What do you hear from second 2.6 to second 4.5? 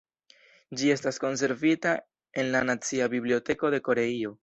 nacia biblioteko de Koreio.